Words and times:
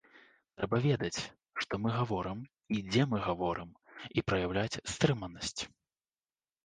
Трэба 0.59 0.77
ведаць, 0.85 1.21
што 1.63 1.73
мы 1.83 1.89
гаворым 1.97 2.39
і 2.77 2.81
дзе 2.89 3.03
мы 3.11 3.17
гаворым, 3.29 3.69
і 4.17 4.25
праяўляць 4.33 4.81
стрыманасць. 4.95 5.61